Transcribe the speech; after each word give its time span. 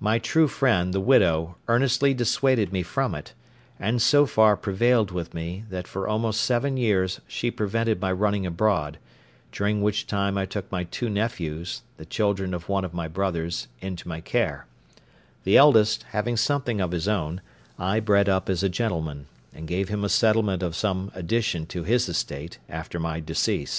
My 0.00 0.18
true 0.18 0.48
friend, 0.48 0.94
the 0.94 1.00
widow, 1.02 1.58
earnestly 1.68 2.14
dissuaded 2.14 2.72
me 2.72 2.82
from 2.82 3.14
it, 3.14 3.34
and 3.78 4.00
so 4.00 4.24
far 4.24 4.56
prevailed 4.56 5.10
with 5.10 5.34
me, 5.34 5.66
that 5.68 5.86
for 5.86 6.08
almost 6.08 6.40
seven 6.40 6.78
years 6.78 7.20
she 7.28 7.50
prevented 7.50 8.00
my 8.00 8.10
running 8.10 8.46
abroad, 8.46 8.96
during 9.52 9.82
which 9.82 10.06
time 10.06 10.38
I 10.38 10.46
took 10.46 10.72
my 10.72 10.84
two 10.84 11.10
nephews, 11.10 11.82
the 11.98 12.06
children 12.06 12.54
of 12.54 12.70
one 12.70 12.86
of 12.86 12.94
my 12.94 13.06
brothers, 13.06 13.68
into 13.82 14.08
my 14.08 14.22
care; 14.22 14.64
the 15.44 15.58
eldest, 15.58 16.04
having 16.04 16.38
something 16.38 16.80
of 16.80 16.92
his 16.92 17.06
own, 17.06 17.42
I 17.78 18.00
bred 18.00 18.30
up 18.30 18.48
as 18.48 18.62
a 18.62 18.70
gentleman, 18.70 19.26
and 19.52 19.68
gave 19.68 19.90
him 19.90 20.04
a 20.04 20.08
settlement 20.08 20.62
of 20.62 20.74
some 20.74 21.12
addition 21.14 21.66
to 21.66 21.84
his 21.84 22.08
estate 22.08 22.58
after 22.70 22.98
my 22.98 23.20
decease. 23.20 23.78